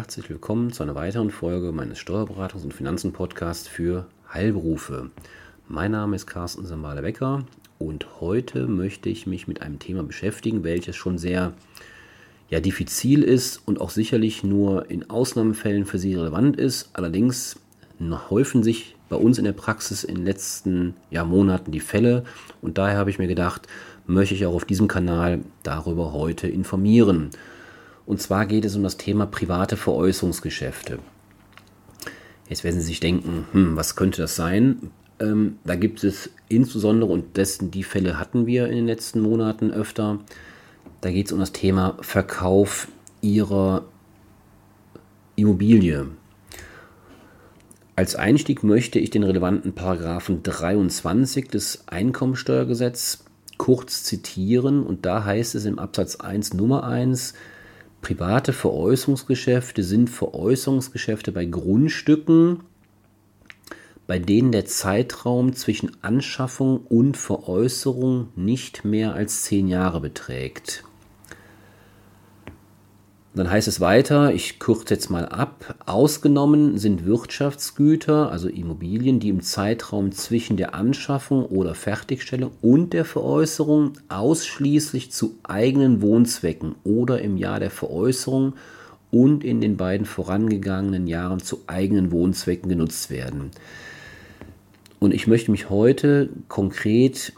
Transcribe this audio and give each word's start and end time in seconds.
Herzlich 0.00 0.30
willkommen 0.30 0.72
zu 0.72 0.82
einer 0.82 0.94
weiteren 0.94 1.30
Folge 1.30 1.72
meines 1.72 1.98
Steuerberatungs- 1.98 2.64
und 2.64 2.72
Finanzen-Podcasts 2.72 3.68
für 3.68 4.06
Heilberufe. 4.32 5.10
Mein 5.68 5.90
Name 5.90 6.16
ist 6.16 6.26
Carsten 6.26 6.64
Sambale-Becker 6.64 7.44
und 7.78 8.06
heute 8.18 8.66
möchte 8.66 9.10
ich 9.10 9.26
mich 9.26 9.46
mit 9.46 9.60
einem 9.60 9.78
Thema 9.78 10.02
beschäftigen, 10.02 10.64
welches 10.64 10.96
schon 10.96 11.18
sehr 11.18 11.52
ja, 12.48 12.60
diffizil 12.60 13.22
ist 13.22 13.60
und 13.66 13.82
auch 13.82 13.90
sicherlich 13.90 14.42
nur 14.42 14.90
in 14.90 15.10
Ausnahmefällen 15.10 15.84
für 15.84 15.98
Sie 15.98 16.14
relevant 16.14 16.56
ist. 16.56 16.88
Allerdings 16.94 17.60
häufen 18.30 18.62
sich 18.62 18.96
bei 19.10 19.16
uns 19.16 19.36
in 19.36 19.44
der 19.44 19.52
Praxis 19.52 20.02
in 20.02 20.14
den 20.14 20.24
letzten 20.24 20.94
ja, 21.10 21.24
Monaten 21.26 21.72
die 21.72 21.80
Fälle 21.80 22.24
und 22.62 22.78
daher 22.78 22.96
habe 22.96 23.10
ich 23.10 23.18
mir 23.18 23.28
gedacht, 23.28 23.68
möchte 24.06 24.34
ich 24.34 24.46
auch 24.46 24.54
auf 24.54 24.64
diesem 24.64 24.88
Kanal 24.88 25.40
darüber 25.62 26.14
heute 26.14 26.48
informieren. 26.48 27.32
Und 28.10 28.20
zwar 28.20 28.44
geht 28.44 28.64
es 28.64 28.74
um 28.74 28.82
das 28.82 28.96
Thema 28.96 29.24
private 29.24 29.76
Veräußerungsgeschäfte. 29.76 30.98
Jetzt 32.48 32.64
werden 32.64 32.80
Sie 32.80 32.86
sich 32.88 32.98
denken, 32.98 33.46
hm, 33.52 33.76
was 33.76 33.94
könnte 33.94 34.20
das 34.20 34.34
sein? 34.34 34.90
Ähm, 35.20 35.58
da 35.62 35.76
gibt 35.76 36.02
es 36.02 36.28
insbesondere, 36.48 37.08
und 37.08 37.36
dessen 37.36 37.70
die 37.70 37.84
Fälle 37.84 38.18
hatten 38.18 38.46
wir 38.46 38.66
in 38.66 38.74
den 38.74 38.86
letzten 38.86 39.20
Monaten 39.20 39.70
öfter, 39.70 40.18
da 41.02 41.12
geht 41.12 41.26
es 41.26 41.32
um 41.32 41.38
das 41.38 41.52
Thema 41.52 41.98
Verkauf 42.00 42.88
Ihrer 43.20 43.84
Immobilie. 45.36 46.08
Als 47.94 48.16
Einstieg 48.16 48.64
möchte 48.64 48.98
ich 48.98 49.10
den 49.10 49.22
relevanten 49.22 49.72
Paragraphen 49.72 50.42
23 50.42 51.46
des 51.46 51.84
Einkommensteuergesetzes 51.86 53.22
kurz 53.56 54.02
zitieren 54.02 54.82
und 54.82 55.06
da 55.06 55.24
heißt 55.24 55.54
es 55.54 55.64
im 55.64 55.78
Absatz 55.78 56.16
1 56.16 56.54
Nummer 56.54 56.82
1, 56.82 57.34
Private 58.02 58.52
Veräußerungsgeschäfte 58.52 59.82
sind 59.82 60.08
Veräußerungsgeschäfte 60.08 61.32
bei 61.32 61.44
Grundstücken, 61.44 62.60
bei 64.06 64.18
denen 64.18 64.52
der 64.52 64.64
Zeitraum 64.64 65.54
zwischen 65.54 66.02
Anschaffung 66.02 66.78
und 66.88 67.16
Veräußerung 67.16 68.28
nicht 68.36 68.84
mehr 68.84 69.14
als 69.14 69.42
zehn 69.42 69.68
Jahre 69.68 70.00
beträgt. 70.00 70.84
Dann 73.32 73.48
heißt 73.48 73.68
es 73.68 73.80
weiter, 73.80 74.34
ich 74.34 74.58
kürze 74.58 74.94
jetzt 74.94 75.08
mal 75.08 75.24
ab, 75.24 75.76
ausgenommen 75.86 76.78
sind 76.78 77.06
Wirtschaftsgüter, 77.06 78.32
also 78.32 78.48
Immobilien, 78.48 79.20
die 79.20 79.28
im 79.28 79.40
Zeitraum 79.40 80.10
zwischen 80.10 80.56
der 80.56 80.74
Anschaffung 80.74 81.46
oder 81.46 81.76
Fertigstellung 81.76 82.50
und 82.60 82.92
der 82.92 83.04
Veräußerung 83.04 83.92
ausschließlich 84.08 85.12
zu 85.12 85.36
eigenen 85.44 86.02
Wohnzwecken 86.02 86.74
oder 86.82 87.22
im 87.22 87.36
Jahr 87.36 87.60
der 87.60 87.70
Veräußerung 87.70 88.54
und 89.12 89.44
in 89.44 89.60
den 89.60 89.76
beiden 89.76 90.06
vorangegangenen 90.06 91.06
Jahren 91.06 91.38
zu 91.38 91.60
eigenen 91.68 92.10
Wohnzwecken 92.10 92.68
genutzt 92.68 93.10
werden. 93.10 93.52
Und 94.98 95.14
ich 95.14 95.28
möchte 95.28 95.52
mich 95.52 95.70
heute 95.70 96.30
konkret 96.48 97.32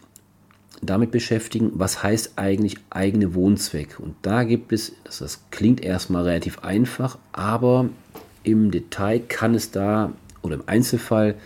damit 0.82 1.12
beschäftigen, 1.12 1.70
was 1.74 2.02
heißt 2.02 2.32
eigentlich 2.36 2.76
eigene 2.90 3.34
Wohnzwecke. 3.34 4.02
Und 4.02 4.16
da 4.22 4.42
gibt 4.42 4.72
es, 4.72 4.92
das 5.04 5.44
klingt 5.50 5.82
erstmal 5.82 6.24
relativ 6.24 6.58
einfach, 6.58 7.18
aber 7.30 7.88
im 8.42 8.72
Detail 8.72 9.20
kann 9.20 9.54
es 9.54 9.70
da 9.70 10.12
oder 10.42 10.56
im 10.56 10.64
Einzelfall 10.66 11.36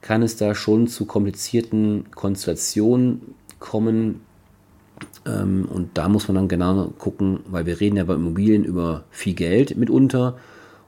kann 0.00 0.22
es 0.22 0.36
da 0.36 0.54
schon 0.54 0.88
zu 0.88 1.04
komplizierten 1.04 2.06
Konstellationen 2.14 3.34
kommen. 3.58 4.22
Ähm, 5.26 5.68
und 5.70 5.90
da 5.94 6.08
muss 6.08 6.26
man 6.28 6.36
dann 6.36 6.48
genau 6.48 6.92
gucken, 6.98 7.40
weil 7.46 7.66
wir 7.66 7.78
reden 7.78 7.98
ja 7.98 8.04
bei 8.04 8.14
Immobilien 8.14 8.64
über 8.64 9.04
viel 9.10 9.34
Geld 9.34 9.76
mitunter. 9.76 10.38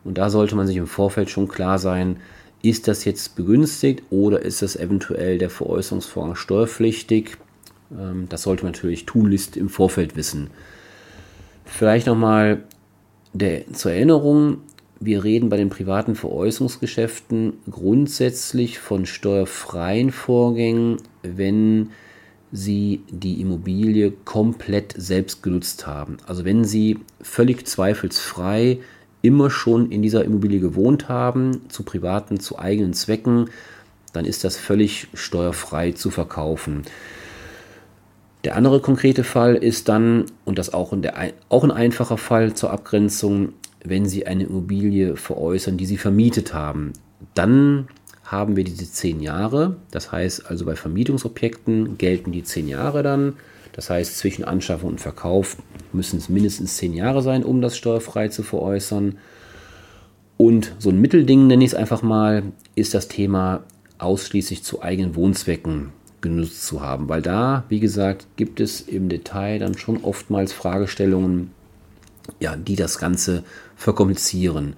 Und 0.04 0.16
da 0.18 0.30
sollte 0.30 0.56
man 0.56 0.66
sich 0.66 0.76
im 0.76 0.86
Vorfeld 0.86 1.28
schon 1.28 1.48
klar 1.48 1.78
sein, 1.78 2.16
ist 2.62 2.88
das 2.88 3.04
jetzt 3.04 3.36
begünstigt 3.36 4.02
oder 4.08 4.40
ist 4.40 4.62
das 4.62 4.74
eventuell 4.74 5.36
der 5.36 5.50
Veräußerungsvorrang 5.50 6.34
steuerpflichtig? 6.34 7.36
Ähm, 7.98 8.26
das 8.28 8.42
sollte 8.42 8.64
man 8.64 8.72
natürlich 8.72 9.06
tunlichst 9.06 9.56
im 9.56 9.68
Vorfeld 9.68 10.16
wissen. 10.16 10.50
Vielleicht 11.64 12.06
nochmal 12.06 12.62
zur 13.72 13.90
Erinnerung, 13.90 14.58
wir 15.00 15.24
reden 15.24 15.48
bei 15.48 15.56
den 15.56 15.70
privaten 15.70 16.14
Veräußerungsgeschäften 16.14 17.54
grundsätzlich 17.68 18.78
von 18.78 19.06
steuerfreien 19.06 20.12
Vorgängen, 20.12 20.98
wenn 21.22 21.90
Sie 22.52 23.02
die 23.10 23.40
Immobilie 23.40 24.12
komplett 24.24 24.94
selbst 24.96 25.42
genutzt 25.42 25.88
haben. 25.88 26.18
Also 26.26 26.44
wenn 26.44 26.64
Sie 26.64 27.00
völlig 27.20 27.66
zweifelsfrei 27.66 28.78
immer 29.22 29.50
schon 29.50 29.90
in 29.90 30.02
dieser 30.02 30.24
Immobilie 30.24 30.60
gewohnt 30.60 31.08
haben, 31.08 31.68
zu 31.68 31.82
privaten, 31.82 32.38
zu 32.38 32.58
eigenen 32.58 32.92
Zwecken, 32.92 33.50
dann 34.12 34.24
ist 34.24 34.44
das 34.44 34.56
völlig 34.56 35.08
steuerfrei 35.14 35.92
zu 35.92 36.10
verkaufen. 36.10 36.82
Der 38.44 38.56
andere 38.56 38.80
konkrete 38.80 39.24
Fall 39.24 39.54
ist 39.54 39.88
dann, 39.88 40.26
und 40.44 40.58
das 40.58 40.74
auch, 40.74 40.92
der, 40.94 41.32
auch 41.48 41.64
ein 41.64 41.70
einfacher 41.70 42.18
Fall 42.18 42.52
zur 42.52 42.70
Abgrenzung, 42.70 43.54
wenn 43.82 44.06
Sie 44.06 44.26
eine 44.26 44.44
Immobilie 44.44 45.16
veräußern, 45.16 45.78
die 45.78 45.86
Sie 45.86 45.96
vermietet 45.96 46.52
haben. 46.52 46.92
Dann 47.34 47.88
haben 48.22 48.56
wir 48.56 48.64
diese 48.64 48.90
zehn 48.90 49.20
Jahre. 49.20 49.76
Das 49.90 50.12
heißt 50.12 50.50
also 50.50 50.66
bei 50.66 50.76
Vermietungsobjekten 50.76 51.96
gelten 51.96 52.32
die 52.32 52.44
zehn 52.44 52.68
Jahre 52.68 53.02
dann. 53.02 53.34
Das 53.72 53.90
heißt, 53.90 54.18
zwischen 54.18 54.44
Anschaffung 54.44 54.90
und 54.90 55.00
Verkauf 55.00 55.56
müssen 55.92 56.18
es 56.18 56.28
mindestens 56.28 56.76
zehn 56.76 56.92
Jahre 56.92 57.22
sein, 57.22 57.44
um 57.44 57.60
das 57.60 57.76
steuerfrei 57.76 58.28
zu 58.28 58.42
veräußern. 58.42 59.18
Und 60.36 60.74
so 60.78 60.90
ein 60.90 61.00
Mittelding, 61.00 61.46
nenne 61.46 61.64
ich 61.64 61.70
es 61.70 61.74
einfach 61.74 62.02
mal, 62.02 62.42
ist 62.74 62.94
das 62.94 63.08
Thema 63.08 63.64
ausschließlich 63.98 64.64
zu 64.64 64.82
eigenen 64.82 65.16
Wohnzwecken 65.16 65.92
genutzt 66.24 66.66
zu 66.66 66.80
haben. 66.80 67.08
Weil 67.08 67.22
da, 67.22 67.62
wie 67.68 67.78
gesagt, 67.78 68.26
gibt 68.36 68.58
es 68.58 68.80
im 68.80 69.08
Detail 69.08 69.60
dann 69.60 69.78
schon 69.78 70.02
oftmals 70.02 70.52
Fragestellungen, 70.52 71.52
ja, 72.40 72.56
die 72.56 72.74
das 72.74 72.98
Ganze 72.98 73.44
verkomplizieren. 73.76 74.74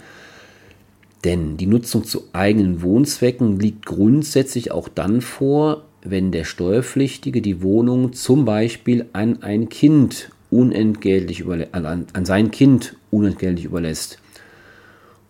Denn 1.24 1.56
die 1.56 1.66
Nutzung 1.66 2.04
zu 2.04 2.24
eigenen 2.34 2.82
Wohnzwecken 2.82 3.58
liegt 3.58 3.86
grundsätzlich 3.86 4.70
auch 4.72 4.88
dann 4.88 5.22
vor, 5.22 5.84
wenn 6.02 6.30
der 6.30 6.44
Steuerpflichtige 6.44 7.40
die 7.40 7.62
Wohnung 7.62 8.12
zum 8.12 8.44
Beispiel 8.44 9.06
an 9.12 9.42
ein 9.42 9.68
Kind 9.68 10.30
unentgeltlich 10.50 11.44
an, 11.72 12.06
an 12.12 12.24
sein 12.24 12.50
Kind 12.50 12.96
unentgeltlich 13.10 13.64
überlässt. 13.64 14.18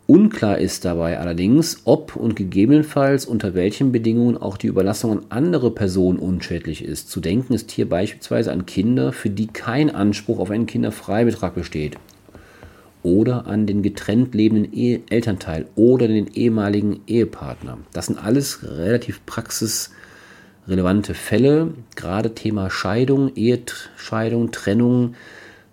Unklar 0.08 0.58
ist 0.58 0.84
dabei 0.84 1.18
allerdings, 1.18 1.80
ob 1.82 2.14
und 2.14 2.36
gegebenenfalls 2.36 3.26
unter 3.26 3.54
welchen 3.54 3.90
Bedingungen 3.90 4.36
auch 4.36 4.56
die 4.56 4.68
Überlassung 4.68 5.10
an 5.10 5.26
andere 5.30 5.72
Personen 5.72 6.20
unschädlich 6.20 6.84
ist. 6.84 7.10
Zu 7.10 7.18
denken 7.18 7.54
ist 7.54 7.72
hier 7.72 7.88
beispielsweise 7.88 8.52
an 8.52 8.66
Kinder, 8.66 9.12
für 9.12 9.30
die 9.30 9.48
kein 9.48 9.92
Anspruch 9.92 10.38
auf 10.38 10.52
einen 10.52 10.66
Kinderfreibetrag 10.66 11.56
besteht. 11.56 11.96
Oder 13.02 13.48
an 13.48 13.66
den 13.66 13.82
getrennt 13.82 14.32
lebenden 14.32 14.72
Ehe 14.72 15.00
Elternteil 15.10 15.66
oder 15.74 16.06
den 16.06 16.28
ehemaligen 16.28 17.00
Ehepartner. 17.08 17.78
Das 17.92 18.06
sind 18.06 18.24
alles 18.24 18.62
relativ 18.62 19.26
praxisrelevante 19.26 21.14
Fälle. 21.14 21.74
Gerade 21.96 22.32
Thema 22.32 22.70
Scheidung, 22.70 23.34
Ehescheidung, 23.34 24.52
Trennung. 24.52 25.14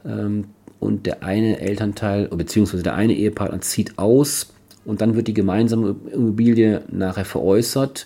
Ähm, 0.04 0.46
und 0.84 1.06
der 1.06 1.24
eine 1.24 1.60
Elternteil 1.60 2.28
bzw. 2.28 2.84
der 2.84 2.96
eine 2.96 3.14
Ehepartner 3.14 3.62
zieht 3.62 3.98
aus 3.98 4.54
und 4.86 5.02
dann 5.02 5.16
wird 5.16 5.28
die 5.28 5.34
gemeinsame 5.34 5.96
Immobilie 6.12 6.84
nachher 6.92 7.26
veräußert, 7.26 8.06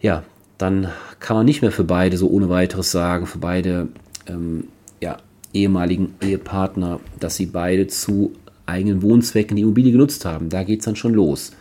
ja, 0.00 0.22
dann 0.58 0.88
kann 1.18 1.36
man 1.36 1.46
nicht 1.46 1.62
mehr 1.62 1.72
für 1.72 1.84
beide 1.84 2.16
so 2.16 2.28
ohne 2.28 2.48
weiteres 2.48 2.92
sagen, 2.92 3.26
für 3.26 3.38
beide 3.38 3.88
ähm, 4.28 4.68
ja, 5.00 5.16
ehemaligen 5.52 6.14
Ehepartner, 6.20 7.00
dass 7.18 7.36
sie 7.36 7.46
beide 7.46 7.86
zu 7.86 8.32
eigenen 8.66 9.02
Wohnzwecken 9.02 9.56
die 9.56 9.62
Immobilie 9.62 9.92
genutzt 9.92 10.24
haben. 10.24 10.48
Da 10.48 10.62
geht 10.62 10.80
es 10.80 10.84
dann 10.84 10.96
schon 10.96 11.14
los. 11.14 11.52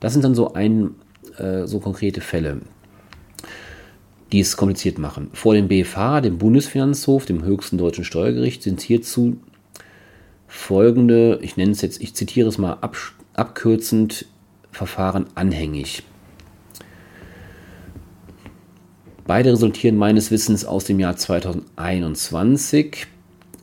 Das 0.00 0.12
sind 0.12 0.24
dann 0.24 0.34
so, 0.34 0.54
ein, 0.54 0.90
äh, 1.38 1.66
so 1.66 1.80
konkrete 1.80 2.20
Fälle, 2.20 2.60
die 4.32 4.40
es 4.40 4.56
kompliziert 4.56 4.98
machen. 4.98 5.30
Vor 5.32 5.54
dem 5.54 5.68
BFH, 5.68 6.20
dem 6.20 6.38
Bundesfinanzhof, 6.38 7.26
dem 7.26 7.44
höchsten 7.44 7.78
deutschen 7.78 8.04
Steuergericht, 8.04 8.62
sind 8.62 8.80
hierzu 8.80 9.38
folgende, 10.54 11.38
ich 11.42 11.56
nenne 11.56 11.72
es 11.72 11.82
jetzt, 11.82 12.00
ich 12.00 12.14
zitiere 12.14 12.48
es 12.48 12.58
mal 12.58 12.74
ab, 12.80 12.96
abkürzend, 13.34 14.26
Verfahren 14.70 15.26
anhängig. 15.34 16.02
Beide 19.26 19.52
resultieren 19.52 19.96
meines 19.96 20.30
Wissens 20.30 20.64
aus 20.64 20.84
dem 20.84 21.00
Jahr 21.00 21.16
2021. 21.16 23.06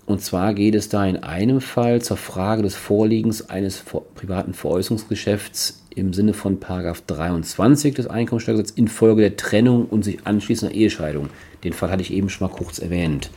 Und 0.05 0.21
zwar 0.21 0.53
geht 0.53 0.75
es 0.75 0.89
da 0.89 1.05
in 1.05 1.17
einem 1.17 1.61
Fall 1.61 2.01
zur 2.01 2.17
Frage 2.17 2.63
des 2.63 2.75
Vorliegens 2.75 3.49
eines 3.49 3.83
privaten 4.15 4.53
Veräußerungsgeschäfts 4.53 5.83
im 5.95 6.13
Sinne 6.13 6.33
von 6.33 6.59
23 6.59 7.95
des 7.95 8.07
Einkommensteuergesetzes 8.07 8.77
infolge 8.77 9.21
der 9.21 9.37
Trennung 9.37 9.85
und 9.85 10.03
sich 10.03 10.25
anschließender 10.25 10.73
Ehescheidung. 10.73 11.29
Den 11.63 11.73
Fall 11.73 11.91
hatte 11.91 12.01
ich 12.01 12.13
eben 12.13 12.29
schon 12.29 12.47
mal 12.47 12.55
kurz 12.55 12.79
erwähnt. 12.79 13.29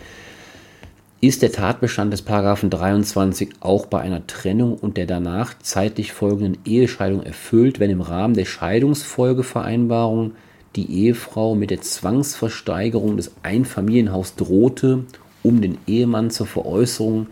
Ist 1.29 1.43
der 1.43 1.53
Tatbestand 1.53 2.13
des 2.13 2.23
Paragraphen 2.23 2.71
23 2.71 3.51
auch 3.61 3.87
bei 3.87 4.01
einer 4.01 4.27
Trennung 4.27 4.75
und 4.75 4.97
der 4.97 5.07
danach 5.07 5.57
zeitlich 5.59 6.13
folgenden 6.13 6.59
Ehescheidung 6.65 7.23
erfüllt, 7.23 7.79
wenn 7.79 7.91
im 7.91 8.01
Rahmen 8.01 8.35
der 8.35 8.45
Scheidungsfolgevereinbarung 8.45 10.33
die 10.77 10.91
Ehefrau 10.91 11.55
mit 11.55 11.71
der 11.71 11.81
Zwangsversteigerung 11.81 13.17
des 13.17 13.33
Einfamilienhaus 13.43 14.35
drohte, 14.35 15.05
um 15.43 15.61
den 15.61 15.79
Ehemann 15.87 16.31
zur 16.31 16.47
Veräußerung 16.47 17.29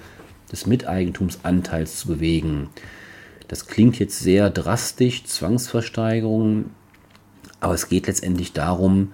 des 0.53 0.67
Miteigentumsanteils 0.67 1.99
zu 1.99 2.09
bewegen. 2.09 2.69
Das 3.49 3.67
klingt 3.67 3.99
jetzt 3.99 4.21
sehr 4.21 4.49
drastisch, 4.49 5.25
Zwangsversteigerung, 5.25 6.67
aber 7.61 7.75
es 7.75 7.89
geht 7.89 8.07
letztendlich 8.07 8.53
darum, 8.53 9.13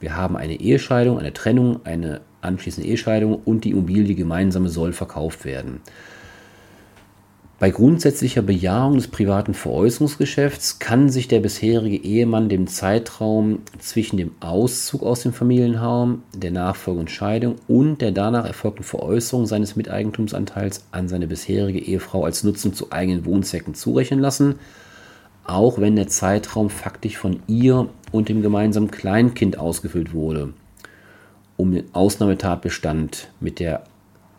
wir 0.00 0.16
haben 0.16 0.36
eine 0.36 0.58
Ehescheidung, 0.58 1.18
eine 1.18 1.34
Trennung, 1.34 1.80
eine 1.84 2.22
anschließende 2.42 2.88
Ehescheidung 2.88 3.40
und 3.44 3.64
die 3.64 3.70
Immobilie 3.70 4.14
gemeinsame 4.14 4.68
soll 4.68 4.92
verkauft 4.92 5.44
werden. 5.44 5.80
Bei 7.60 7.70
grundsätzlicher 7.70 8.40
Bejahung 8.40 8.94
des 8.94 9.08
privaten 9.08 9.52
Veräußerungsgeschäfts 9.52 10.78
kann 10.78 11.10
sich 11.10 11.28
der 11.28 11.40
bisherige 11.40 12.02
Ehemann 12.02 12.48
dem 12.48 12.66
Zeitraum 12.66 13.58
zwischen 13.78 14.16
dem 14.16 14.30
Auszug 14.40 15.02
aus 15.02 15.24
dem 15.24 15.34
Familienhaus, 15.34 16.16
der 16.34 16.52
nachfolgenden 16.52 17.08
Scheidung 17.08 17.56
und 17.68 18.00
der 18.00 18.12
danach 18.12 18.46
erfolgten 18.46 18.82
Veräußerung 18.82 19.44
seines 19.44 19.76
Miteigentumsanteils 19.76 20.86
an 20.90 21.08
seine 21.08 21.26
bisherige 21.26 21.80
Ehefrau 21.80 22.24
als 22.24 22.44
Nutzung 22.44 22.72
zu 22.72 22.92
eigenen 22.92 23.26
Wohnzwecken 23.26 23.74
zurechnen 23.74 24.20
lassen, 24.20 24.54
auch 25.44 25.78
wenn 25.78 25.96
der 25.96 26.08
Zeitraum 26.08 26.70
faktisch 26.70 27.18
von 27.18 27.40
ihr 27.46 27.90
und 28.10 28.30
dem 28.30 28.40
gemeinsamen 28.40 28.90
Kleinkind 28.90 29.58
ausgefüllt 29.58 30.14
wurde 30.14 30.54
um 31.60 31.72
den 31.72 31.94
Ausnahmetatbestand 31.94 33.28
mit 33.38 33.60
der 33.60 33.84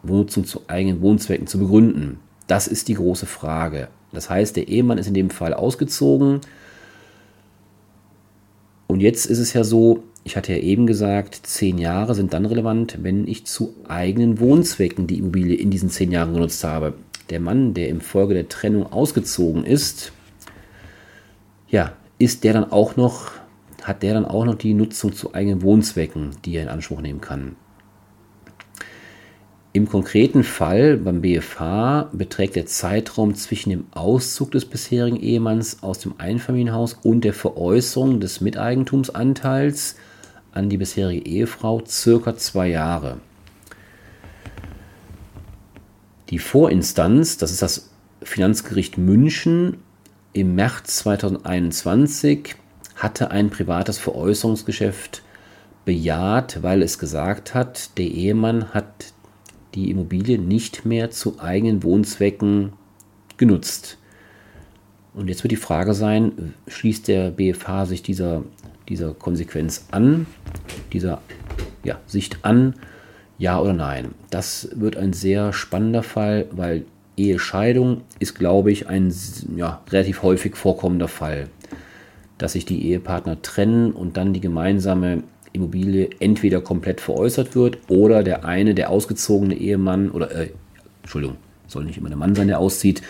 Nutzung 0.03 0.45
zu 0.45 0.61
eigenen 0.67 1.01
Wohnzwecken 1.01 1.45
zu 1.45 1.59
begründen? 1.59 2.19
Das 2.47 2.67
ist 2.67 2.87
die 2.87 2.95
große 2.95 3.27
Frage. 3.27 3.89
Das 4.11 4.29
heißt, 4.29 4.55
der 4.55 4.67
Ehemann 4.67 4.97
ist 4.97 5.07
in 5.07 5.13
dem 5.13 5.29
Fall 5.29 5.53
ausgezogen. 5.53 6.41
Und 8.87 8.99
jetzt 8.99 9.27
ist 9.27 9.37
es 9.37 9.53
ja 9.53 9.63
so, 9.63 10.03
ich 10.23 10.35
hatte 10.35 10.53
ja 10.53 10.59
eben 10.59 10.87
gesagt, 10.87 11.41
zehn 11.43 11.77
Jahre 11.77 12.15
sind 12.15 12.33
dann 12.33 12.45
relevant, 12.45 12.97
wenn 13.03 13.27
ich 13.27 13.45
zu 13.45 13.75
eigenen 13.87 14.39
Wohnzwecken 14.39 15.07
die 15.07 15.19
Immobilie 15.19 15.55
in 15.55 15.69
diesen 15.69 15.89
zehn 15.89 16.11
Jahren 16.11 16.33
genutzt 16.33 16.63
habe. 16.63 16.95
Der 17.29 17.39
Mann, 17.39 17.73
der 17.75 17.87
im 17.87 18.01
Folge 18.01 18.33
der 18.33 18.49
Trennung 18.49 18.91
ausgezogen 18.91 19.63
ist, 19.63 20.11
ja, 21.69 21.93
ist 22.17 22.43
der 22.43 22.53
dann 22.53 22.71
auch 22.71 22.97
noch 22.97 23.31
hat 23.83 24.03
der 24.03 24.13
dann 24.13 24.25
auch 24.25 24.45
noch 24.45 24.55
die 24.55 24.73
Nutzung 24.73 25.13
zu 25.13 25.33
eigenen 25.33 25.61
Wohnzwecken, 25.61 26.31
die 26.45 26.55
er 26.55 26.63
in 26.63 26.69
Anspruch 26.69 27.01
nehmen 27.01 27.21
kann. 27.21 27.55
Im 29.73 29.87
konkreten 29.87 30.43
Fall 30.43 30.97
beim 30.97 31.21
BFH 31.21 32.09
beträgt 32.11 32.57
der 32.57 32.65
Zeitraum 32.65 33.35
zwischen 33.35 33.69
dem 33.69 33.85
Auszug 33.91 34.51
des 34.51 34.65
bisherigen 34.65 35.15
Ehemanns 35.15 35.81
aus 35.81 35.99
dem 35.99 36.15
Einfamilienhaus 36.17 36.97
und 37.03 37.23
der 37.23 37.33
Veräußerung 37.33 38.19
des 38.19 38.41
Miteigentumsanteils 38.41 39.95
an 40.51 40.67
die 40.67 40.75
bisherige 40.75 41.25
Ehefrau 41.25 41.81
circa 41.87 42.35
zwei 42.35 42.67
Jahre. 42.67 43.21
Die 46.31 46.39
Vorinstanz, 46.39 47.37
das 47.37 47.51
ist 47.51 47.61
das 47.61 47.91
Finanzgericht 48.21 48.97
München, 48.97 49.77
im 50.33 50.55
März 50.55 50.97
2021 50.97 52.55
hatte 53.01 53.31
ein 53.31 53.49
privates 53.49 53.97
Veräußerungsgeschäft 53.97 55.23
bejaht, 55.85 56.61
weil 56.61 56.83
es 56.83 56.99
gesagt 56.99 57.55
hat, 57.55 57.97
der 57.97 58.05
Ehemann 58.05 58.73
hat 58.73 59.13
die 59.73 59.89
Immobilie 59.89 60.37
nicht 60.37 60.85
mehr 60.85 61.09
zu 61.09 61.39
eigenen 61.39 61.81
Wohnzwecken 61.83 62.73
genutzt. 63.37 63.97
Und 65.13 65.27
jetzt 65.29 65.43
wird 65.43 65.51
die 65.51 65.57
Frage 65.57 65.93
sein, 65.93 66.53
schließt 66.67 67.07
der 67.07 67.31
BFH 67.31 67.87
sich 67.87 68.03
dieser, 68.03 68.43
dieser 68.87 69.13
Konsequenz 69.13 69.87
an, 69.91 70.27
dieser 70.93 71.21
ja, 71.83 71.99
Sicht 72.05 72.39
an, 72.43 72.75
ja 73.37 73.59
oder 73.59 73.73
nein? 73.73 74.13
Das 74.29 74.69
wird 74.75 74.95
ein 74.95 75.13
sehr 75.13 75.53
spannender 75.53 76.03
Fall, 76.03 76.47
weil 76.51 76.85
Ehescheidung 77.17 78.01
ist, 78.19 78.35
glaube 78.35 78.71
ich, 78.71 78.87
ein 78.87 79.13
ja, 79.55 79.81
relativ 79.89 80.21
häufig 80.21 80.55
vorkommender 80.55 81.07
Fall 81.07 81.49
dass 82.41 82.53
sich 82.53 82.65
die 82.65 82.87
Ehepartner 82.87 83.41
trennen 83.41 83.91
und 83.91 84.17
dann 84.17 84.33
die 84.33 84.41
gemeinsame 84.41 85.23
Immobilie 85.53 86.09
entweder 86.19 86.61
komplett 86.61 87.01
veräußert 87.01 87.55
wird 87.55 87.77
oder 87.87 88.23
der 88.23 88.45
eine, 88.45 88.73
der 88.73 88.89
ausgezogene 88.89 89.55
Ehemann 89.55 90.09
oder, 90.09 90.31
äh, 90.31 90.49
Entschuldigung, 91.03 91.37
soll 91.67 91.83
nicht 91.85 91.97
immer 91.97 92.09
der 92.09 92.17
Mann 92.17 92.35
sein, 92.35 92.47
der 92.47 92.59
auszieht. 92.59 93.01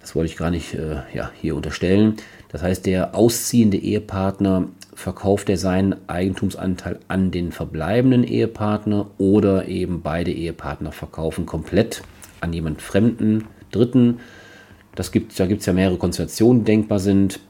Das 0.00 0.14
wollte 0.14 0.30
ich 0.30 0.36
gar 0.36 0.50
nicht 0.50 0.74
äh, 0.74 0.96
ja, 1.14 1.30
hier 1.40 1.56
unterstellen. 1.56 2.16
Das 2.50 2.62
heißt, 2.62 2.86
der 2.86 3.14
ausziehende 3.14 3.78
Ehepartner 3.78 4.68
verkauft 4.94 5.48
er 5.48 5.56
seinen 5.56 5.96
Eigentumsanteil 6.08 6.98
an 7.08 7.30
den 7.30 7.52
verbleibenden 7.52 8.24
Ehepartner 8.24 9.06
oder 9.18 9.68
eben 9.68 10.02
beide 10.02 10.32
Ehepartner 10.32 10.92
verkaufen 10.92 11.46
komplett 11.46 12.02
an 12.40 12.52
jemand 12.52 12.82
Fremden, 12.82 13.44
Dritten. 13.70 14.18
Das 14.94 15.12
gibt, 15.12 15.38
da 15.38 15.46
gibt 15.46 15.60
es 15.60 15.66
ja 15.66 15.72
mehrere 15.72 15.98
Konstellationen, 15.98 16.64
die 16.64 16.72
denkbar 16.72 16.98
sind. 16.98 17.40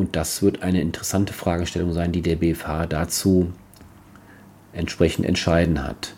Und 0.00 0.16
das 0.16 0.42
wird 0.42 0.62
eine 0.62 0.80
interessante 0.80 1.34
Fragestellung 1.34 1.92
sein, 1.92 2.10
die 2.10 2.22
der 2.22 2.36
BFH 2.36 2.86
dazu 2.86 3.52
entsprechend 4.72 5.26
entscheiden 5.26 5.86
hat. 5.86 6.14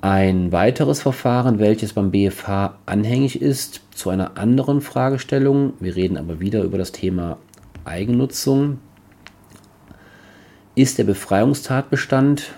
Ein 0.00 0.50
weiteres 0.50 1.02
Verfahren, 1.02 1.58
welches 1.58 1.92
beim 1.92 2.10
BFH 2.10 2.78
anhängig 2.86 3.42
ist, 3.42 3.82
zu 3.90 4.08
einer 4.08 4.38
anderen 4.38 4.80
Fragestellung, 4.80 5.74
wir 5.78 5.94
reden 5.94 6.16
aber 6.16 6.40
wieder 6.40 6.62
über 6.62 6.78
das 6.78 6.90
Thema 6.90 7.36
Eigennutzung, 7.84 8.78
ist 10.74 10.96
der 10.96 11.04
Befreiungstatbestand, 11.04 12.54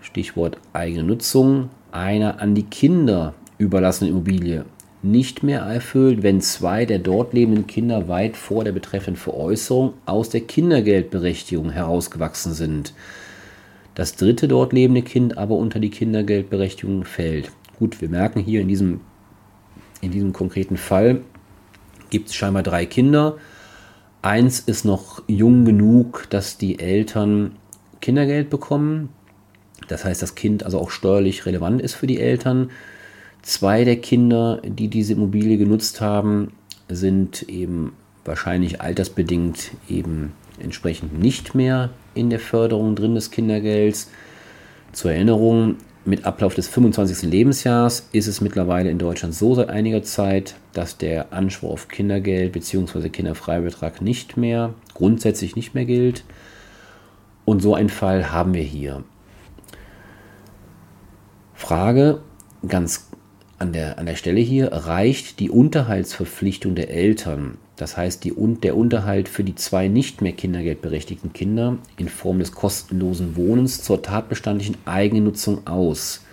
Stichwort 0.00 0.58
eigene 0.72 1.04
Nutzung, 1.04 1.70
einer 1.92 2.40
an 2.40 2.56
die 2.56 2.64
Kinder 2.64 3.34
überlassenen 3.56 4.12
Immobilie 4.12 4.64
nicht 5.10 5.42
mehr 5.42 5.60
erfüllt, 5.60 6.22
wenn 6.22 6.40
zwei 6.40 6.84
der 6.84 6.98
dort 6.98 7.32
lebenden 7.32 7.66
Kinder 7.66 8.08
weit 8.08 8.36
vor 8.36 8.64
der 8.64 8.72
betreffenden 8.72 9.20
Veräußerung 9.20 9.94
aus 10.06 10.28
der 10.30 10.42
Kindergeldberechtigung 10.42 11.70
herausgewachsen 11.70 12.52
sind. 12.52 12.92
Das 13.94 14.14
dritte 14.14 14.46
dort 14.46 14.72
lebende 14.72 15.02
Kind 15.02 15.38
aber 15.38 15.56
unter 15.56 15.80
die 15.80 15.90
Kindergeldberechtigung 15.90 17.04
fällt. 17.04 17.50
Gut, 17.78 18.00
wir 18.00 18.08
merken 18.08 18.40
hier 18.40 18.60
in 18.60 18.68
diesem, 18.68 19.00
in 20.00 20.10
diesem 20.10 20.32
konkreten 20.32 20.76
Fall 20.76 21.22
gibt 22.10 22.28
es 22.28 22.34
scheinbar 22.34 22.62
drei 22.62 22.86
Kinder. 22.86 23.36
Eins 24.22 24.60
ist 24.60 24.84
noch 24.84 25.22
jung 25.26 25.64
genug, 25.64 26.26
dass 26.30 26.58
die 26.58 26.78
Eltern 26.78 27.56
Kindergeld 28.00 28.50
bekommen. 28.50 29.10
Das 29.88 30.04
heißt, 30.04 30.22
das 30.22 30.34
Kind 30.34 30.64
also 30.64 30.78
auch 30.78 30.90
steuerlich 30.90 31.46
relevant 31.46 31.80
ist 31.80 31.94
für 31.94 32.06
die 32.06 32.20
Eltern. 32.20 32.70
Zwei 33.42 33.84
der 33.84 33.96
Kinder, 33.96 34.60
die 34.64 34.88
diese 34.88 35.14
Immobilie 35.14 35.56
genutzt 35.56 36.00
haben, 36.00 36.52
sind 36.88 37.42
eben 37.48 37.92
wahrscheinlich 38.24 38.80
altersbedingt 38.80 39.70
eben 39.88 40.32
entsprechend 40.58 41.18
nicht 41.18 41.54
mehr 41.54 41.90
in 42.14 42.30
der 42.30 42.40
Förderung 42.40 42.94
drin 42.94 43.14
des 43.14 43.30
Kindergelds. 43.30 44.10
Zur 44.92 45.12
Erinnerung, 45.12 45.76
mit 46.08 46.24
Ablauf 46.24 46.54
des 46.54 46.68
25. 46.68 47.30
Lebensjahres 47.30 48.08
ist 48.12 48.28
es 48.28 48.40
mittlerweile 48.40 48.90
in 48.90 48.98
Deutschland 48.98 49.34
so 49.34 49.54
seit 49.54 49.68
einiger 49.68 50.02
Zeit, 50.02 50.54
dass 50.72 50.96
der 50.96 51.34
Anspruch 51.34 51.70
auf 51.70 51.88
Kindergeld 51.88 52.52
bzw. 52.52 53.10
Kinderfreibetrag 53.10 54.00
nicht 54.00 54.38
mehr, 54.38 54.72
grundsätzlich 54.94 55.54
nicht 55.54 55.74
mehr 55.74 55.84
gilt. 55.84 56.24
Und 57.44 57.60
so 57.60 57.74
einen 57.74 57.90
Fall 57.90 58.32
haben 58.32 58.54
wir 58.54 58.62
hier. 58.62 59.04
Frage 61.52 62.22
ganz 62.66 63.10
an 63.58 63.72
der, 63.72 63.98
an 63.98 64.06
der 64.06 64.14
Stelle 64.14 64.40
hier 64.40 64.72
reicht 64.72 65.40
die 65.40 65.50
Unterhaltsverpflichtung 65.50 66.74
der 66.74 66.90
Eltern, 66.90 67.58
das 67.76 67.96
heißt 67.96 68.22
die, 68.24 68.32
der 68.62 68.76
Unterhalt 68.76 69.28
für 69.28 69.42
die 69.42 69.56
zwei 69.56 69.88
nicht 69.88 70.22
mehr 70.22 70.32
kindergeldberechtigten 70.32 71.32
Kinder 71.32 71.78
in 71.96 72.08
Form 72.08 72.38
des 72.38 72.52
kostenlosen 72.52 73.36
Wohnens 73.36 73.82
zur 73.82 74.02
tatbestandlichen 74.02 74.76
Eigennutzung 74.84 75.66
aus. 75.66 76.24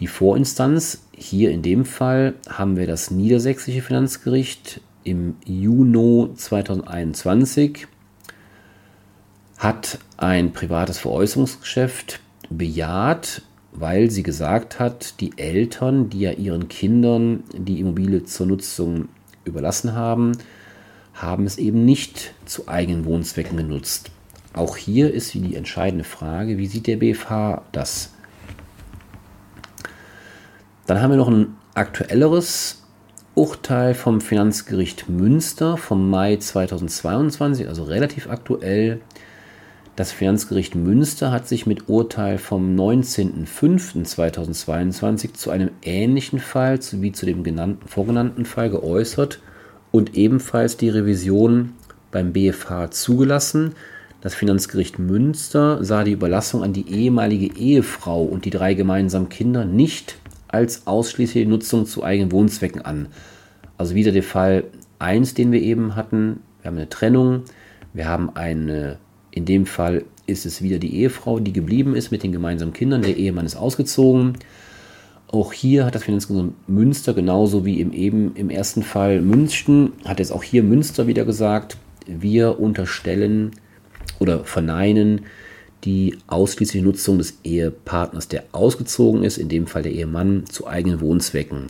Die 0.00 0.06
Vorinstanz, 0.06 1.06
hier 1.16 1.50
in 1.50 1.62
dem 1.62 1.84
Fall 1.84 2.34
haben 2.48 2.76
wir 2.76 2.86
das 2.86 3.10
Niedersächsische 3.10 3.80
Finanzgericht 3.80 4.80
im 5.02 5.36
Juni 5.46 6.34
2021, 6.34 7.86
hat 9.56 9.98
ein 10.16 10.52
privates 10.52 10.98
Veräußerungsgeschäft 10.98 12.20
bejaht 12.50 13.42
weil 13.74 14.10
sie 14.10 14.22
gesagt 14.22 14.78
hat, 14.78 15.20
die 15.20 15.32
Eltern, 15.36 16.08
die 16.08 16.20
ja 16.20 16.32
ihren 16.32 16.68
Kindern 16.68 17.42
die 17.52 17.80
Immobilie 17.80 18.24
zur 18.24 18.46
Nutzung 18.46 19.08
überlassen 19.44 19.94
haben, 19.94 20.32
haben 21.12 21.44
es 21.44 21.58
eben 21.58 21.84
nicht 21.84 22.34
zu 22.46 22.68
eigenen 22.68 23.04
Wohnzwecken 23.04 23.56
genutzt. 23.56 24.10
Auch 24.52 24.76
hier 24.76 25.12
ist 25.12 25.34
die 25.34 25.56
entscheidende 25.56 26.04
Frage, 26.04 26.58
wie 26.58 26.66
sieht 26.66 26.86
der 26.86 26.96
BFH 26.96 27.62
das? 27.72 28.12
Dann 30.86 31.00
haben 31.00 31.10
wir 31.10 31.16
noch 31.16 31.28
ein 31.28 31.56
aktuelleres 31.74 32.84
Urteil 33.34 33.94
vom 33.94 34.20
Finanzgericht 34.20 35.08
Münster 35.08 35.76
vom 35.76 36.08
Mai 36.08 36.36
2022, 36.36 37.68
also 37.68 37.82
relativ 37.82 38.28
aktuell. 38.28 39.00
Das 39.96 40.10
Finanzgericht 40.10 40.74
Münster 40.74 41.30
hat 41.30 41.46
sich 41.46 41.66
mit 41.66 41.88
Urteil 41.88 42.38
vom 42.38 42.74
19.05.2022 42.74 45.34
zu 45.34 45.50
einem 45.50 45.70
ähnlichen 45.82 46.40
Fall 46.40 46.80
wie 46.92 47.12
zu 47.12 47.26
dem 47.26 47.44
genannten, 47.44 47.86
vorgenannten 47.86 48.44
Fall 48.44 48.70
geäußert 48.70 49.38
und 49.92 50.16
ebenfalls 50.16 50.76
die 50.76 50.88
Revision 50.88 51.74
beim 52.10 52.32
BFH 52.32 52.90
zugelassen. 52.90 53.76
Das 54.20 54.34
Finanzgericht 54.34 54.98
Münster 54.98 55.84
sah 55.84 56.02
die 56.02 56.10
Überlassung 56.10 56.64
an 56.64 56.72
die 56.72 56.90
ehemalige 56.90 57.56
Ehefrau 57.56 58.24
und 58.24 58.46
die 58.46 58.50
drei 58.50 58.74
gemeinsamen 58.74 59.28
Kinder 59.28 59.64
nicht 59.64 60.16
als 60.48 60.88
ausschließliche 60.88 61.48
Nutzung 61.48 61.86
zu 61.86 62.02
eigenen 62.02 62.32
Wohnzwecken 62.32 62.84
an. 62.84 63.06
Also 63.78 63.94
wieder 63.94 64.10
der 64.10 64.24
Fall 64.24 64.64
1, 64.98 65.34
den 65.34 65.52
wir 65.52 65.62
eben 65.62 65.94
hatten. 65.94 66.40
Wir 66.62 66.70
haben 66.70 66.78
eine 66.78 66.88
Trennung, 66.88 67.44
wir 67.92 68.08
haben 68.08 68.34
eine, 68.34 68.98
in 69.34 69.44
dem 69.44 69.66
Fall 69.66 70.04
ist 70.26 70.46
es 70.46 70.62
wieder 70.62 70.78
die 70.78 70.94
Ehefrau, 70.94 71.40
die 71.40 71.52
geblieben 71.52 71.96
ist 71.96 72.12
mit 72.12 72.22
den 72.22 72.30
gemeinsamen 72.30 72.72
Kindern. 72.72 73.02
Der 73.02 73.16
Ehemann 73.16 73.46
ist 73.46 73.56
ausgezogen. 73.56 74.34
Auch 75.26 75.52
hier 75.52 75.84
hat 75.84 75.96
das 75.96 76.04
Finanzgericht 76.04 76.52
Münster, 76.68 77.14
genauso 77.14 77.64
wie 77.64 77.80
im, 77.80 77.92
eben 77.92 78.36
im 78.36 78.48
ersten 78.48 78.84
Fall 78.84 79.20
München, 79.20 79.92
hat 80.04 80.20
jetzt 80.20 80.30
auch 80.30 80.44
hier 80.44 80.62
Münster 80.62 81.08
wieder 81.08 81.24
gesagt, 81.24 81.76
wir 82.06 82.60
unterstellen 82.60 83.50
oder 84.20 84.44
verneinen 84.44 85.22
die 85.82 86.16
ausschließliche 86.28 86.84
Nutzung 86.84 87.18
des 87.18 87.38
Ehepartners, 87.42 88.28
der 88.28 88.44
ausgezogen 88.52 89.24
ist, 89.24 89.36
in 89.36 89.48
dem 89.48 89.66
Fall 89.66 89.82
der 89.82 89.92
Ehemann, 89.92 90.46
zu 90.46 90.68
eigenen 90.68 91.00
Wohnzwecken. 91.00 91.66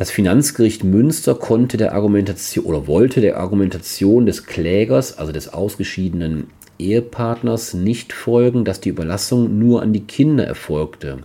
Das 0.00 0.10
Finanzgericht 0.10 0.82
Münster 0.82 1.34
konnte 1.34 1.76
der 1.76 1.92
Argumentation 1.92 2.64
oder 2.64 2.86
wollte 2.86 3.20
der 3.20 3.36
Argumentation 3.36 4.24
des 4.24 4.46
Klägers, 4.46 5.18
also 5.18 5.30
des 5.30 5.52
ausgeschiedenen 5.52 6.46
Ehepartners, 6.78 7.74
nicht 7.74 8.14
folgen, 8.14 8.64
dass 8.64 8.80
die 8.80 8.88
Überlassung 8.88 9.58
nur 9.58 9.82
an 9.82 9.92
die 9.92 10.04
Kinder 10.04 10.46
erfolgte. 10.46 11.18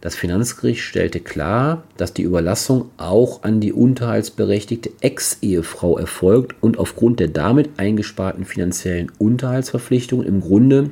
Das 0.00 0.16
Finanzgericht 0.16 0.80
stellte 0.80 1.20
klar, 1.20 1.84
dass 1.96 2.12
die 2.12 2.24
Überlassung 2.24 2.90
auch 2.96 3.44
an 3.44 3.60
die 3.60 3.72
unterhaltsberechtigte 3.72 4.90
Ex-Ehefrau 5.00 5.96
erfolgt 5.96 6.56
und 6.60 6.80
aufgrund 6.80 7.20
der 7.20 7.28
damit 7.28 7.70
eingesparten 7.76 8.44
finanziellen 8.44 9.12
Unterhaltsverpflichtungen 9.18 10.26
im 10.26 10.40
Grunde 10.40 10.90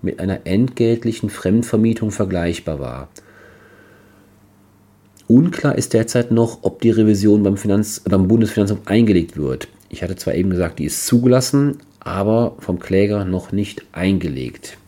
mit 0.00 0.18
einer 0.18 0.46
entgeltlichen 0.46 1.28
Fremdvermietung 1.28 2.10
vergleichbar 2.10 2.80
war. 2.80 3.08
Unklar 5.28 5.76
ist 5.76 5.92
derzeit 5.92 6.30
noch, 6.30 6.60
ob 6.62 6.80
die 6.80 6.90
Revision 6.90 7.42
beim, 7.42 7.56
Finanz-, 7.56 8.00
beim 8.00 8.28
Bundesfinanzamt 8.28 8.86
eingelegt 8.88 9.36
wird. 9.36 9.68
Ich 9.88 10.02
hatte 10.02 10.16
zwar 10.16 10.34
eben 10.34 10.50
gesagt, 10.50 10.78
die 10.78 10.84
ist 10.84 11.06
zugelassen, 11.06 11.78
aber 12.00 12.54
vom 12.60 12.78
Kläger 12.78 13.24
noch 13.24 13.50
nicht 13.50 13.84
eingelegt. 13.92 14.78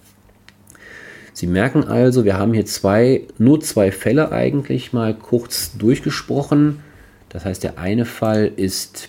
Sie 1.33 1.47
merken 1.47 1.85
also, 1.85 2.25
wir 2.25 2.37
haben 2.37 2.53
hier 2.53 2.67
zwei, 2.67 3.23
nur 3.39 3.61
zwei 3.61 3.93
Fälle 3.93 4.33
eigentlich 4.33 4.93
mal 4.93 5.15
kurz 5.15 5.77
durchgesprochen. 5.77 6.81
Das 7.29 7.45
heißt, 7.45 7.63
der 7.63 7.79
eine 7.79 8.05
Fall 8.05 8.51
ist 8.57 9.09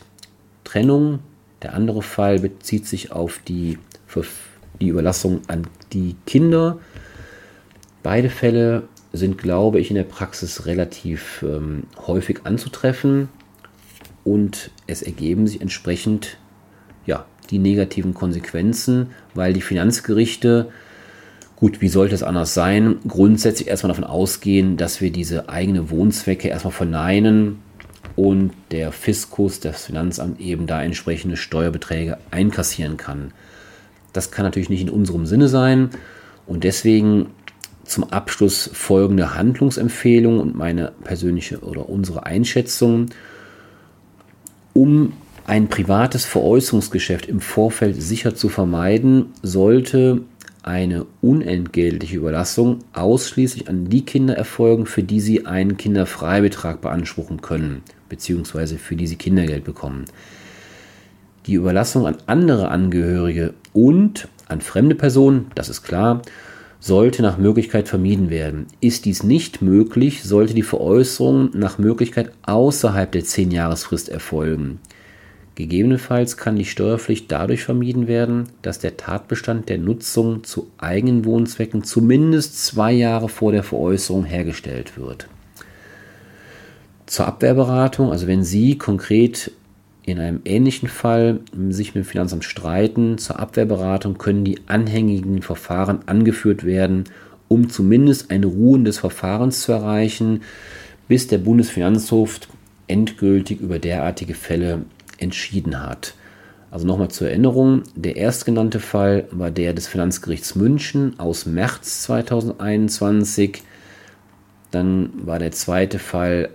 Trennung, 0.63 1.19
der 1.63 1.73
andere 1.73 2.01
Fall 2.01 2.39
bezieht 2.39 2.87
sich 2.87 3.11
auf 3.11 3.39
die, 3.47 3.77
die 4.79 4.87
Überlassung 4.89 5.41
an 5.47 5.67
die 5.91 6.15
Kinder. 6.25 6.79
Beide 8.03 8.29
Fälle 8.29 8.83
sind, 9.11 9.37
glaube 9.37 9.79
ich, 9.79 9.89
in 9.89 9.95
der 9.95 10.03
Praxis 10.03 10.65
relativ 10.65 11.43
ähm, 11.47 11.83
häufig 12.05 12.41
anzutreffen 12.43 13.29
und 14.23 14.71
es 14.87 15.01
ergeben 15.01 15.47
sich 15.47 15.61
entsprechend 15.61 16.37
ja, 17.05 17.25
die 17.49 17.59
negativen 17.59 18.13
Konsequenzen, 18.13 19.11
weil 19.33 19.53
die 19.53 19.61
Finanzgerichte 19.61 20.69
Gut, 21.59 21.81
wie 21.81 21.89
sollte 21.89 22.15
es 22.15 22.23
anders 22.23 22.53
sein? 22.53 22.99
Grundsätzlich 23.05 23.67
erstmal 23.67 23.89
davon 23.89 24.05
ausgehen, 24.05 24.77
dass 24.77 25.01
wir 25.01 25.11
diese 25.11 25.49
eigene 25.49 25.89
Wohnzwecke 25.89 26.47
erstmal 26.47 26.71
verneinen 26.71 27.59
und 28.15 28.53
der 28.71 28.93
Fiskus, 28.93 29.59
das 29.59 29.87
Finanzamt 29.87 30.39
eben 30.39 30.67
da 30.67 30.81
entsprechende 30.81 31.35
Steuerbeträge 31.35 32.17
einkassieren 32.31 32.95
kann. 32.95 33.33
Das 34.13 34.31
kann 34.31 34.45
natürlich 34.45 34.69
nicht 34.69 34.83
in 34.83 34.89
unserem 34.89 35.25
Sinne 35.25 35.49
sein 35.49 35.89
und 36.47 36.63
deswegen 36.63 37.27
zum 37.89 38.05
Abschluss 38.05 38.69
folgende 38.73 39.35
Handlungsempfehlung 39.35 40.39
und 40.39 40.55
meine 40.55 40.91
persönliche 41.03 41.59
oder 41.59 41.89
unsere 41.89 42.25
Einschätzung. 42.25 43.07
Um 44.73 45.13
ein 45.47 45.67
privates 45.67 46.25
Veräußerungsgeschäft 46.25 47.25
im 47.25 47.41
Vorfeld 47.41 48.01
sicher 48.01 48.35
zu 48.35 48.49
vermeiden, 48.49 49.27
sollte 49.41 50.21
eine 50.61 51.05
unentgeltliche 51.21 52.17
Überlassung 52.17 52.79
ausschließlich 52.93 53.67
an 53.67 53.89
die 53.89 54.05
Kinder 54.05 54.35
erfolgen, 54.35 54.85
für 54.85 55.01
die 55.01 55.19
sie 55.19 55.45
einen 55.45 55.77
Kinderfreibetrag 55.77 56.81
beanspruchen 56.81 57.41
können, 57.41 57.81
beziehungsweise 58.09 58.77
für 58.77 58.95
die 58.95 59.07
sie 59.07 59.15
Kindergeld 59.15 59.63
bekommen. 59.63 60.05
Die 61.47 61.53
Überlassung 61.55 62.05
an 62.05 62.17
andere 62.27 62.69
Angehörige 62.69 63.55
und 63.73 64.27
an 64.47 64.61
fremde 64.61 64.95
Personen, 64.95 65.47
das 65.55 65.69
ist 65.69 65.81
klar, 65.81 66.21
sollte 66.79 67.21
nach 67.21 67.37
Möglichkeit 67.37 67.87
vermieden 67.87 68.29
werden. 68.29 68.67
Ist 68.79 69.05
dies 69.05 69.23
nicht 69.23 69.61
möglich, 69.61 70.23
sollte 70.23 70.53
die 70.53 70.63
Veräußerung 70.63 71.51
nach 71.53 71.77
Möglichkeit 71.77 72.31
außerhalb 72.43 73.11
der 73.11 73.23
10-Jahresfrist 73.23 74.09
erfolgen. 74.09 74.79
Gegebenenfalls 75.55 76.37
kann 76.37 76.55
die 76.55 76.63
Steuerpflicht 76.63 77.29
dadurch 77.29 77.65
vermieden 77.65 78.07
werden, 78.07 78.45
dass 78.61 78.79
der 78.79 78.95
Tatbestand 78.95 79.67
der 79.67 79.77
Nutzung 79.77 80.45
zu 80.45 80.67
eigenen 80.77 81.25
Wohnzwecken 81.25 81.83
zumindest 81.83 82.65
zwei 82.65 82.93
Jahre 82.93 83.27
vor 83.27 83.51
der 83.51 83.63
Veräußerung 83.63 84.23
hergestellt 84.23 84.97
wird. 84.97 85.27
Zur 87.07 87.25
Abwehrberatung, 87.27 88.09
also 88.09 88.25
wenn 88.27 88.43
Sie 88.43 88.77
konkret 88.77 89.51
in 90.03 90.19
einem 90.19 90.41
ähnlichen 90.45 90.89
Fall 90.89 91.41
sich 91.69 91.93
mit 91.93 92.05
dem 92.05 92.07
Finanzamt 92.07 92.43
streiten, 92.43 93.17
zur 93.17 93.39
Abwehrberatung 93.39 94.17
können 94.17 94.43
die 94.43 94.59
anhängigen 94.67 95.41
Verfahren 95.41 95.99
angeführt 96.07 96.63
werden, 96.65 97.03
um 97.47 97.69
zumindest 97.69 98.31
ein 98.31 98.43
Ruhen 98.43 98.85
des 98.85 98.99
Verfahrens 98.99 99.61
zu 99.61 99.71
erreichen, 99.71 100.41
bis 101.07 101.27
der 101.27 101.39
Bundesfinanzhof 101.39 102.39
endgültig 102.87 103.61
über 103.61 103.79
derartige 103.79 104.33
Fälle 104.33 104.85
entschieden 105.17 105.81
hat. 105.81 106.13
Also 106.71 106.85
nochmal 106.85 107.09
zur 107.09 107.29
Erinnerung, 107.29 107.83
der 107.95 108.15
erstgenannte 108.15 108.79
Fall 108.79 109.27
war 109.31 109.49
der 109.49 109.73
des 109.73 109.87
Finanzgerichts 109.87 110.55
München 110.55 111.19
aus 111.19 111.45
März 111.45 112.03
2021. 112.03 113.63
Dann 114.69 115.09
war 115.25 115.39
der 115.39 115.51
zweite 115.51 115.97
Fall 115.97 116.49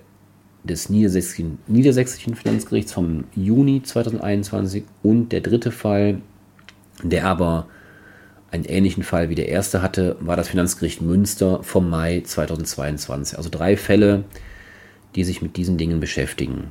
des 0.64 0.88
Niedersächsischen, 0.88 1.58
Niedersächsischen 1.66 2.34
Finanzgerichts 2.34 2.92
vom 2.92 3.24
Juni 3.34 3.82
2021 3.82 4.84
und 5.02 5.30
der 5.30 5.40
dritte 5.40 5.70
Fall, 5.70 6.20
der 7.02 7.26
aber 7.26 7.68
einen 8.50 8.64
ähnlichen 8.64 9.02
Fall 9.02 9.28
wie 9.28 9.34
der 9.34 9.48
erste 9.48 9.82
hatte, 9.82 10.16
war 10.20 10.36
das 10.36 10.48
Finanzgericht 10.48 11.02
Münster 11.02 11.62
vom 11.62 11.90
Mai 11.90 12.22
2022. 12.24 13.36
Also 13.36 13.50
drei 13.50 13.76
Fälle, 13.76 14.24
die 15.14 15.24
sich 15.24 15.42
mit 15.42 15.56
diesen 15.56 15.76
Dingen 15.76 16.00
beschäftigen. 16.00 16.70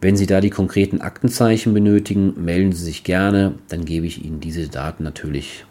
Wenn 0.00 0.16
Sie 0.16 0.26
da 0.26 0.40
die 0.40 0.50
konkreten 0.50 1.00
Aktenzeichen 1.00 1.74
benötigen, 1.74 2.34
melden 2.44 2.72
Sie 2.72 2.84
sich 2.84 3.04
gerne, 3.04 3.54
dann 3.68 3.84
gebe 3.84 4.06
ich 4.06 4.24
Ihnen 4.24 4.40
diese 4.40 4.68
Daten 4.68 5.02
natürlich 5.02 5.64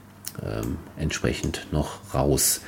ähm, 0.43 0.77
entsprechend 0.97 1.67
noch 1.71 2.13
raus. 2.13 2.61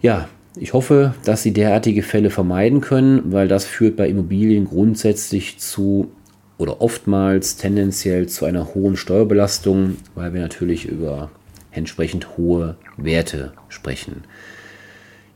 Ja, 0.00 0.28
ich 0.56 0.72
hoffe, 0.72 1.14
dass 1.24 1.42
Sie 1.42 1.52
derartige 1.52 2.02
Fälle 2.02 2.30
vermeiden 2.30 2.80
können, 2.80 3.32
weil 3.32 3.48
das 3.48 3.64
führt 3.64 3.96
bei 3.96 4.08
Immobilien 4.08 4.66
grundsätzlich 4.66 5.58
zu 5.58 6.12
oder 6.58 6.80
oftmals 6.80 7.56
tendenziell 7.56 8.28
zu 8.28 8.44
einer 8.44 8.74
hohen 8.74 8.96
Steuerbelastung, 8.96 9.96
weil 10.14 10.32
wir 10.32 10.40
natürlich 10.40 10.86
über 10.86 11.30
entsprechend 11.72 12.36
hohe 12.36 12.76
Werte 12.96 13.52
sprechen. 13.68 14.22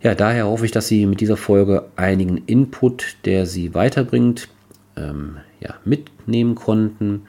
Ja, 0.00 0.14
daher 0.14 0.46
hoffe 0.46 0.64
ich, 0.64 0.70
dass 0.70 0.86
Sie 0.86 1.06
mit 1.06 1.20
dieser 1.20 1.36
Folge 1.36 1.86
einigen 1.96 2.38
Input, 2.46 3.16
der 3.24 3.46
Sie 3.46 3.74
weiterbringt, 3.74 4.48
ähm, 4.96 5.38
ja, 5.58 5.74
mitnehmen 5.84 6.54
konnten 6.54 7.22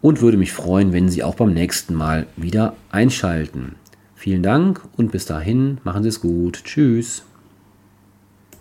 und 0.00 0.22
würde 0.22 0.38
mich 0.38 0.52
freuen, 0.52 0.94
wenn 0.94 1.10
Sie 1.10 1.22
auch 1.22 1.34
beim 1.34 1.52
nächsten 1.52 1.92
Mal 1.92 2.26
wieder 2.36 2.74
einschalten. 2.90 3.74
Vielen 4.14 4.42
Dank 4.42 4.80
und 4.96 5.12
bis 5.12 5.26
dahin 5.26 5.78
machen 5.84 6.02
Sie 6.02 6.08
es 6.08 6.22
gut. 6.22 6.64
Tschüss. 6.64 7.24